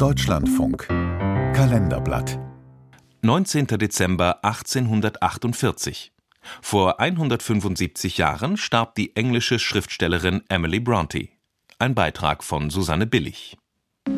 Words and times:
Deutschlandfunk 0.00 0.88
Kalenderblatt 0.88 2.38
19. 3.20 3.66
Dezember 3.66 4.42
1848. 4.42 6.12
Vor 6.62 6.98
175 6.98 8.16
Jahren 8.16 8.56
starb 8.56 8.94
die 8.94 9.14
englische 9.14 9.58
Schriftstellerin 9.58 10.40
Emily 10.48 10.78
Brontë. 10.78 11.28
Ein 11.78 11.94
Beitrag 11.94 12.42
von 12.42 12.70
Susanne 12.70 13.06
Billig. 13.06 13.58
I 14.08 14.12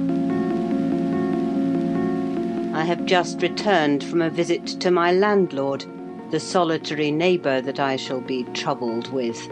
have 2.86 3.02
just 3.08 3.42
returned 3.42 4.04
from 4.04 4.22
a 4.22 4.30
visit 4.30 4.80
to 4.80 4.92
my 4.92 5.10
landlord, 5.10 5.88
the 6.30 6.38
solitary 6.38 7.10
neighbour 7.10 7.60
that 7.60 7.80
I 7.80 7.98
shall 7.98 8.20
be 8.20 8.44
troubled 8.54 9.12
with. 9.12 9.50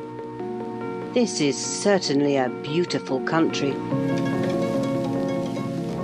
This 1.13 1.41
is 1.41 1.57
certainly 1.57 2.37
a 2.37 2.49
beautiful 2.63 3.19
country. 3.25 3.75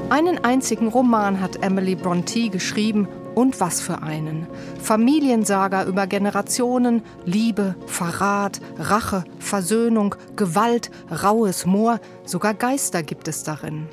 Einen 0.09 0.45
einzigen 0.45 0.87
Roman 0.87 1.41
hat 1.41 1.65
Emily 1.65 1.97
Brontë 1.97 2.49
geschrieben 2.49 3.09
und 3.35 3.59
was 3.61 3.81
für 3.81 4.03
einen. 4.03 4.47
Familiensaga 4.81 5.85
über 5.85 6.07
Generationen, 6.07 7.03
Liebe, 7.25 7.75
Verrat, 7.87 8.61
Rache, 8.79 9.25
Versöhnung, 9.41 10.15
Gewalt, 10.37 10.93
raues 11.11 11.67
Moor, 11.67 11.99
sogar 12.25 12.55
Geister 12.55 13.03
gibt 13.03 13.27
es 13.27 13.43
darin. 13.43 13.89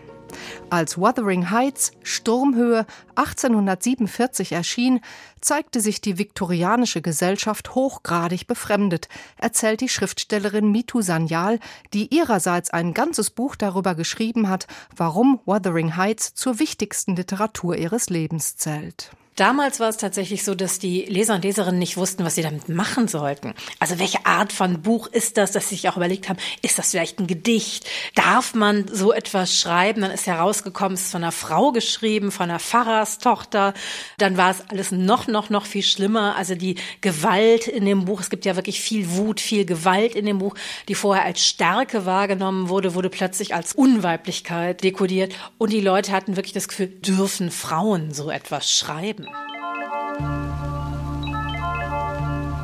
Als 0.70 0.98
Wuthering 0.98 1.50
Heights 1.50 1.92
Sturmhöhe 2.04 2.86
1847 3.16 4.52
erschien, 4.52 5.00
zeigte 5.42 5.82
sich 5.82 6.02
die 6.02 6.18
viktorianische 6.18 7.02
Gesellschaft 7.02 7.76
hochgradig 7.76 8.48
befremdet, 8.48 9.10
erzählt 9.38 9.82
die 9.82 9.90
Schriftstellerin 9.90 10.72
Mitu 10.72 11.02
Sanyal, 11.02 11.60
die 11.94 12.14
ihrerseits 12.14 12.70
ein 12.72 12.94
ganzes 12.94 13.30
Buch 13.30 13.56
darüber 13.56 13.96
geschrieben 13.96 14.50
hat, 14.50 14.68
warum 14.96 15.40
Wuthering 15.46 15.96
Heights 15.98 16.34
zur 16.34 16.60
wichtigsten 16.60 17.16
Literatur 17.16 17.76
ihres 17.76 18.10
Lebens 18.10 18.56
zählt. 18.56 19.12
Damals 19.36 19.80
war 19.80 19.90
es 19.90 19.98
tatsächlich 19.98 20.44
so, 20.44 20.54
dass 20.54 20.78
die 20.78 21.06
Leser 21.06 21.34
und 21.36 21.44
Leserinnen 21.44 21.80
nicht 21.80 21.98
wussten, 21.98 22.24
was 22.24 22.36
sie 22.36 22.44
damit 22.44 22.70
machen 22.70 23.08
sollten. 23.08 23.56
Also 23.80 23.98
welche 23.98 24.26
Art 24.28 24.54
von 24.54 24.84
Buch 24.84 25.08
ist 25.08 25.38
das, 25.38 25.52
dass 25.52 25.70
sie 25.70 25.76
sich 25.76 25.90
auch 25.90 25.98
überlegt 25.98 26.30
haben, 26.30 26.38
ist 26.62 26.78
das 26.78 26.92
vielleicht 26.92 27.20
ein 27.20 27.26
Gedicht? 27.26 27.90
Darf 28.14 28.54
man 28.54 28.86
so 28.92 29.12
etwas 29.12 29.60
schreiben? 29.60 30.02
Dann 30.02 30.12
ist 30.12 30.28
herausgekommen, 30.28 30.94
es 30.94 31.06
ist 31.06 31.12
von 31.12 31.24
einer 31.24 31.32
Frau 31.32 31.72
geschrieben, 31.72 32.32
von 32.32 32.50
einer 32.50 32.60
Pfarrerstochter. 32.60 33.74
Dann 34.20 34.38
war 34.38 34.52
es 34.52 34.62
alles 34.70 34.92
noch, 34.92 35.28
noch, 35.28 35.50
noch 35.50 35.66
viel 35.66 35.84
schlimmer. 35.84 36.36
Also 36.36 36.54
die 36.54 36.76
Gewalt 37.02 37.68
in 37.68 37.86
dem 37.86 38.06
Buch, 38.06 38.22
es 38.22 38.30
gibt 38.30 38.46
ja 38.46 38.56
wirklich 38.56 38.82
viel 38.82 39.10
Wut, 39.12 39.40
viel 39.40 39.66
Gewalt 39.66 40.14
in 40.14 40.28
dem 40.28 40.38
Buch, 40.38 40.54
die 40.88 40.96
vorher 40.96 41.26
als 41.26 41.44
Stärke 41.44 42.06
wahrgenommen 42.06 42.70
wurde, 42.70 42.94
wurde 42.94 43.10
plötzlich 43.10 43.56
als 43.56 43.74
Unweiblichkeit 43.74 44.84
dekodiert. 44.84 45.34
Und 45.58 45.72
die 45.72 45.82
Leute 45.82 46.12
hatten 46.12 46.36
wirklich 46.36 46.54
das 46.54 46.68
Gefühl, 46.68 46.88
dürfen 46.88 47.50
Frauen 47.50 48.14
so 48.14 48.30
etwas 48.30 48.72
schreiben? 48.72 49.23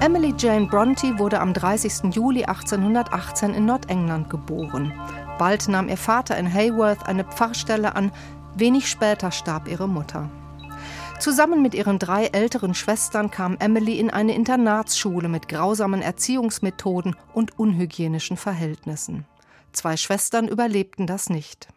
Emily 0.01 0.33
Jane 0.37 0.67
Brontë 0.67 1.19
wurde 1.19 1.41
am 1.41 1.53
30. 1.53 2.15
Juli 2.15 2.45
1818 2.45 3.53
in 3.53 3.65
Nordengland 3.65 4.29
geboren. 4.29 4.93
Bald 5.37 5.67
nahm 5.67 5.89
ihr 5.89 5.97
Vater 5.97 6.37
in 6.37 6.51
Hayworth 6.51 7.05
eine 7.07 7.25
Pfarrstelle 7.25 7.95
an, 7.95 8.11
wenig 8.55 8.87
später 8.87 9.31
starb 9.31 9.67
ihre 9.67 9.89
Mutter. 9.89 10.29
Zusammen 11.19 11.61
mit 11.61 11.75
ihren 11.75 11.99
drei 11.99 12.27
älteren 12.27 12.73
Schwestern 12.73 13.29
kam 13.29 13.57
Emily 13.59 13.99
in 13.99 14.09
eine 14.09 14.33
Internatsschule 14.33 15.27
mit 15.27 15.49
grausamen 15.49 16.01
Erziehungsmethoden 16.01 17.17
und 17.33 17.59
unhygienischen 17.59 18.37
Verhältnissen. 18.37 19.25
Zwei 19.73 19.97
Schwestern 19.97 20.47
überlebten 20.47 21.07
das 21.07 21.29
nicht. 21.29 21.67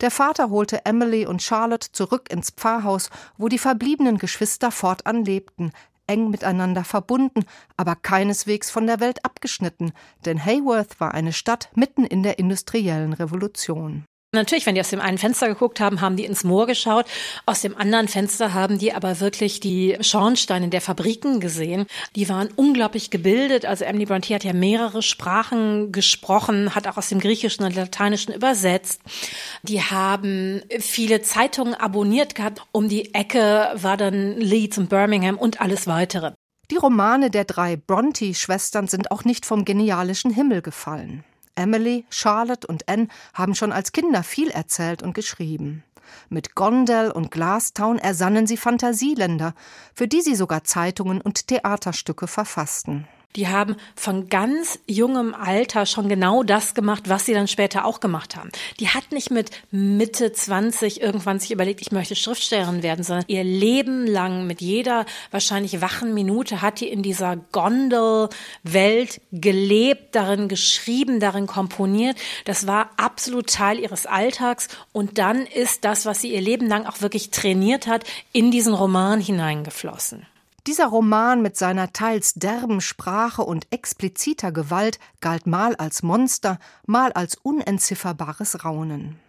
Der 0.00 0.10
Vater 0.10 0.50
holte 0.50 0.84
Emily 0.84 1.26
und 1.26 1.42
Charlotte 1.42 1.92
zurück 1.92 2.30
ins 2.30 2.50
Pfarrhaus, 2.50 3.10
wo 3.36 3.48
die 3.48 3.58
verbliebenen 3.58 4.18
Geschwister 4.18 4.70
fortan 4.70 5.24
lebten, 5.24 5.72
eng 6.06 6.30
miteinander 6.30 6.84
verbunden, 6.84 7.44
aber 7.76 7.96
keineswegs 7.96 8.70
von 8.70 8.86
der 8.86 9.00
Welt 9.00 9.24
abgeschnitten, 9.24 9.92
denn 10.24 10.44
Hayworth 10.44 11.00
war 11.00 11.14
eine 11.14 11.32
Stadt 11.32 11.70
mitten 11.74 12.04
in 12.04 12.22
der 12.22 12.38
industriellen 12.38 13.12
Revolution. 13.12 14.04
Natürlich, 14.36 14.66
wenn 14.66 14.74
die 14.74 14.80
aus 14.80 14.90
dem 14.90 15.00
einen 15.00 15.18
Fenster 15.18 15.48
geguckt 15.48 15.80
haben, 15.80 16.00
haben 16.00 16.16
die 16.16 16.24
ins 16.24 16.44
Moor 16.44 16.66
geschaut. 16.66 17.06
Aus 17.46 17.62
dem 17.62 17.76
anderen 17.76 18.06
Fenster 18.06 18.54
haben 18.54 18.78
die 18.78 18.92
aber 18.92 19.18
wirklich 19.20 19.60
die 19.60 19.96
Schornsteine 20.00 20.68
der 20.68 20.80
Fabriken 20.80 21.40
gesehen. 21.40 21.86
Die 22.14 22.28
waren 22.28 22.48
unglaublich 22.54 23.10
gebildet. 23.10 23.64
Also 23.64 23.84
Emily 23.84 24.04
Brontë 24.04 24.34
hat 24.34 24.44
ja 24.44 24.52
mehrere 24.52 25.02
Sprachen 25.02 25.90
gesprochen, 25.90 26.74
hat 26.74 26.86
auch 26.86 26.96
aus 26.96 27.08
dem 27.08 27.18
Griechischen 27.18 27.64
und 27.64 27.74
Lateinischen 27.74 28.34
übersetzt. 28.34 29.00
Die 29.62 29.82
haben 29.82 30.62
viele 30.78 31.22
Zeitungen 31.22 31.74
abonniert 31.74 32.34
gehabt. 32.34 32.62
Um 32.72 32.88
die 32.88 33.14
Ecke 33.14 33.70
war 33.74 33.96
dann 33.96 34.38
Leeds 34.38 34.78
und 34.78 34.88
Birmingham 34.88 35.38
und 35.38 35.60
alles 35.60 35.86
weitere. 35.86 36.32
Die 36.70 36.76
Romane 36.76 37.30
der 37.30 37.44
drei 37.44 37.76
Brontë-Schwestern 37.76 38.88
sind 38.88 39.10
auch 39.10 39.24
nicht 39.24 39.46
vom 39.46 39.64
genialischen 39.64 40.32
Himmel 40.32 40.62
gefallen. 40.62 41.24
Emily, 41.56 42.06
Charlotte 42.10 42.66
und 42.66 42.88
Anne 42.88 43.08
haben 43.34 43.54
schon 43.54 43.72
als 43.72 43.92
Kinder 43.92 44.22
viel 44.22 44.48
erzählt 44.48 45.02
und 45.02 45.14
geschrieben. 45.14 45.82
Mit 46.28 46.54
Gondel 46.54 47.10
und 47.10 47.30
Glastown 47.30 47.98
ersannen 47.98 48.46
sie 48.46 48.56
Fantasieländer, 48.56 49.54
für 49.92 50.06
die 50.06 50.20
sie 50.20 50.36
sogar 50.36 50.64
Zeitungen 50.64 51.20
und 51.20 51.48
Theaterstücke 51.48 52.26
verfassten 52.28 53.08
die 53.36 53.48
haben 53.48 53.76
von 53.94 54.28
ganz 54.28 54.78
jungem 54.86 55.34
Alter 55.34 55.86
schon 55.86 56.08
genau 56.08 56.42
das 56.42 56.74
gemacht, 56.74 57.04
was 57.08 57.26
sie 57.26 57.34
dann 57.34 57.48
später 57.48 57.84
auch 57.84 58.00
gemacht 58.00 58.34
haben. 58.36 58.50
Die 58.80 58.88
hat 58.88 59.12
nicht 59.12 59.30
mit 59.30 59.50
Mitte 59.70 60.32
20 60.32 61.00
irgendwann 61.00 61.38
sich 61.38 61.50
überlegt, 61.50 61.82
ich 61.82 61.92
möchte 61.92 62.16
Schriftstellerin 62.16 62.82
werden, 62.82 63.04
sondern 63.04 63.24
ihr 63.28 63.44
Leben 63.44 64.06
lang 64.06 64.46
mit 64.46 64.60
jeder 64.60 65.04
wahrscheinlich 65.30 65.80
wachen 65.80 66.14
Minute 66.14 66.62
hat 66.62 66.80
die 66.80 66.88
in 66.88 67.02
dieser 67.02 67.36
Gondel-Welt 67.52 69.20
gelebt, 69.32 70.14
darin 70.14 70.48
geschrieben, 70.48 71.20
darin 71.20 71.46
komponiert. 71.46 72.16
Das 72.44 72.66
war 72.66 72.90
absolut 72.96 73.48
Teil 73.48 73.78
ihres 73.78 74.06
Alltags 74.06 74.68
und 74.92 75.18
dann 75.18 75.46
ist 75.46 75.84
das, 75.84 76.06
was 76.06 76.20
sie 76.20 76.32
ihr 76.32 76.40
Leben 76.40 76.66
lang 76.66 76.86
auch 76.86 77.00
wirklich 77.02 77.30
trainiert 77.30 77.86
hat, 77.86 78.04
in 78.32 78.50
diesen 78.50 78.74
Roman 78.74 79.20
hineingeflossen. 79.20 80.26
Dieser 80.66 80.86
Roman 80.86 81.42
mit 81.42 81.56
seiner 81.56 81.92
teils 81.92 82.34
derben 82.34 82.80
Sprache 82.80 83.42
und 83.42 83.68
expliziter 83.70 84.50
Gewalt 84.50 84.98
galt 85.20 85.46
mal 85.46 85.76
als 85.76 86.02
Monster, 86.02 86.58
mal 86.86 87.12
als 87.12 87.36
unentzifferbares 87.36 88.64
Raunen. 88.64 89.20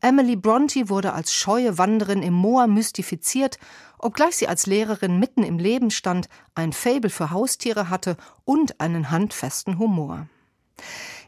Emily 0.00 0.36
Brontë 0.36 0.88
wurde 0.88 1.12
als 1.12 1.34
scheue 1.34 1.76
Wanderin 1.76 2.22
im 2.22 2.32
Moor 2.32 2.66
mystifiziert, 2.66 3.58
obgleich 3.98 4.36
sie 4.36 4.48
als 4.48 4.64
Lehrerin 4.64 5.18
mitten 5.18 5.42
im 5.42 5.58
Leben 5.58 5.90
stand, 5.90 6.30
ein 6.54 6.72
Faible 6.72 7.10
für 7.10 7.30
Haustiere 7.30 7.90
hatte 7.90 8.16
und 8.46 8.80
einen 8.80 9.10
handfesten 9.10 9.78
Humor. 9.78 10.28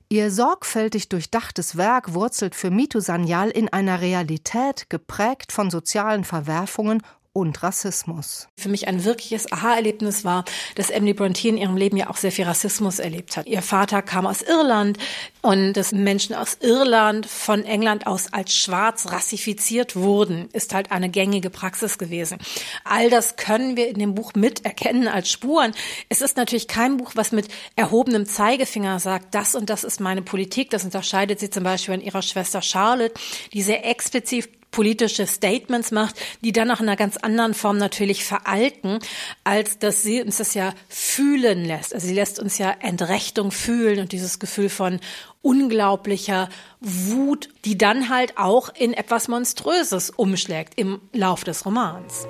Ihr 0.08 0.30
sorgfältig 0.30 1.10
durchdachtes 1.10 1.76
Werk 1.76 2.14
wurzelt 2.14 2.54
für 2.54 2.70
Mitu 2.70 3.00
Sanyal 3.00 3.50
in 3.50 3.70
einer 3.70 4.00
Realität 4.00 4.88
geprägt 4.88 5.52
von 5.52 5.70
sozialen 5.70 6.24
Verwerfungen 6.24 7.02
und 7.34 7.62
Rassismus. 7.62 8.48
Für 8.58 8.68
mich 8.68 8.88
ein 8.88 9.04
wirkliches 9.04 9.50
Aha-Erlebnis 9.50 10.24
war, 10.24 10.44
dass 10.74 10.90
Emily 10.90 11.14
Brontë 11.14 11.48
in 11.48 11.56
ihrem 11.56 11.76
Leben 11.76 11.96
ja 11.96 12.10
auch 12.10 12.16
sehr 12.16 12.32
viel 12.32 12.44
Rassismus 12.44 12.98
erlebt 12.98 13.36
hat. 13.36 13.46
Ihr 13.46 13.62
Vater 13.62 14.02
kam 14.02 14.26
aus 14.26 14.42
Irland 14.42 14.98
und 15.40 15.72
dass 15.72 15.92
Menschen 15.92 16.34
aus 16.34 16.58
Irland 16.60 17.24
von 17.24 17.64
England 17.64 18.06
aus 18.06 18.32
als 18.32 18.54
schwarz 18.54 19.10
rassifiziert 19.10 19.96
wurden, 19.96 20.48
ist 20.52 20.74
halt 20.74 20.92
eine 20.92 21.08
gängige 21.08 21.48
Praxis 21.48 21.96
gewesen. 21.96 22.38
All 22.84 23.08
das 23.08 23.36
können 23.36 23.76
wir 23.76 23.88
in 23.88 23.98
dem 23.98 24.14
Buch 24.14 24.34
miterkennen 24.34 25.08
als 25.08 25.30
Spuren. 25.30 25.72
Es 26.10 26.20
ist 26.20 26.36
natürlich 26.36 26.68
kein 26.68 26.98
Buch, 26.98 27.12
was 27.14 27.32
mit 27.32 27.48
erhobenem 27.76 28.26
Zeigefinger 28.26 29.00
sagt, 29.00 29.34
das 29.34 29.54
und 29.54 29.70
das 29.70 29.84
ist 29.84 30.00
meine 30.00 30.22
Politik. 30.22 30.68
Das 30.68 30.84
unterscheidet 30.84 31.40
sie 31.40 31.48
zum 31.48 31.64
Beispiel 31.64 31.94
an 31.94 32.02
ihrer 32.02 32.22
Schwester 32.22 32.60
Charlotte, 32.60 33.14
die 33.54 33.62
sehr 33.62 33.86
explizit 33.86 34.61
politische 34.72 35.26
Statements 35.28 35.92
macht, 35.92 36.16
die 36.40 36.50
dann 36.50 36.70
auch 36.72 36.80
in 36.80 36.88
einer 36.88 36.96
ganz 36.96 37.16
anderen 37.16 37.54
Form 37.54 37.78
natürlich 37.78 38.24
veralten, 38.24 38.98
als 39.44 39.78
dass 39.78 40.02
sie 40.02 40.20
uns 40.22 40.38
das 40.38 40.54
ja 40.54 40.74
fühlen 40.88 41.64
lässt. 41.64 41.94
Also 41.94 42.08
sie 42.08 42.14
lässt 42.14 42.40
uns 42.40 42.58
ja 42.58 42.74
Entrechtung 42.80 43.52
fühlen 43.52 44.00
und 44.00 44.10
dieses 44.10 44.40
Gefühl 44.40 44.68
von 44.68 44.98
unglaublicher 45.42 46.48
Wut, 46.80 47.48
die 47.64 47.78
dann 47.78 48.08
halt 48.08 48.38
auch 48.38 48.70
in 48.74 48.94
etwas 48.94 49.28
Monströses 49.28 50.10
umschlägt 50.10 50.74
im 50.76 51.00
Lauf 51.12 51.44
des 51.44 51.64
Romans. 51.64 52.26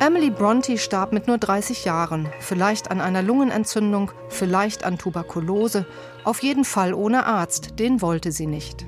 Emily 0.00 0.30
Brontë 0.30 0.78
starb 0.78 1.12
mit 1.12 1.26
nur 1.26 1.36
30 1.36 1.84
Jahren, 1.84 2.32
vielleicht 2.40 2.90
an 2.90 3.02
einer 3.02 3.22
Lungenentzündung, 3.22 4.10
vielleicht 4.30 4.82
an 4.82 4.96
Tuberkulose, 4.96 5.84
auf 6.24 6.42
jeden 6.42 6.64
Fall 6.64 6.94
ohne 6.94 7.26
Arzt, 7.26 7.78
den 7.78 8.00
wollte 8.00 8.32
sie 8.32 8.46
nicht. 8.46 8.86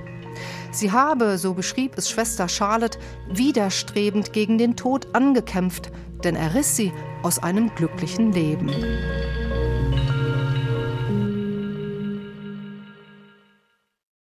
Sie 0.70 0.93
habe, 0.93 1.38
so 1.38 1.55
beschrieb 1.55 1.96
es 1.96 2.11
Schwester 2.11 2.49
Charlotte, 2.49 2.99
widerstrebend 3.29 4.32
gegen 4.32 4.58
den 4.58 4.76
Tod 4.76 5.08
angekämpft, 5.14 5.90
denn 6.25 6.37
er 6.37 6.55
riss 6.55 6.76
sie 6.76 6.93
aus 7.23 7.38
einem 7.38 7.75
glücklichen 7.75 8.32
Leben. 8.32 8.70